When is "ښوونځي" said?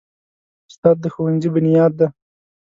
1.13-1.49